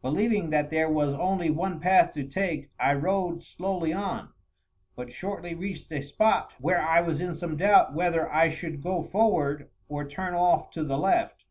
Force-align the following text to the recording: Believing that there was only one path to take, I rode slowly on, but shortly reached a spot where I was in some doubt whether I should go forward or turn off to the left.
Believing 0.00 0.48
that 0.48 0.70
there 0.70 0.88
was 0.88 1.12
only 1.12 1.50
one 1.50 1.80
path 1.80 2.14
to 2.14 2.26
take, 2.26 2.70
I 2.80 2.94
rode 2.94 3.42
slowly 3.42 3.92
on, 3.92 4.30
but 4.94 5.12
shortly 5.12 5.54
reached 5.54 5.92
a 5.92 6.00
spot 6.00 6.54
where 6.58 6.80
I 6.80 7.02
was 7.02 7.20
in 7.20 7.34
some 7.34 7.58
doubt 7.58 7.92
whether 7.92 8.26
I 8.32 8.48
should 8.48 8.80
go 8.82 9.02
forward 9.02 9.68
or 9.90 10.06
turn 10.08 10.32
off 10.32 10.70
to 10.70 10.82
the 10.82 10.96
left. 10.96 11.44